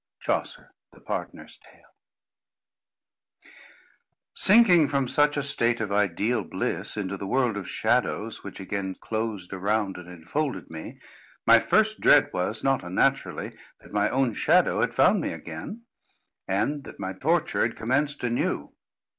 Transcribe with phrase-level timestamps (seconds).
[0.19, 1.93] CHAUCER, The Pardoneres Tale.
[4.33, 8.95] Sinking from such a state of ideal bliss, into the world of shadows which again
[8.95, 10.97] closed around and infolded me,
[11.45, 15.83] my first dread was, not unnaturally, that my own shadow had found me again,
[16.47, 18.73] and that my torture had commenced anew.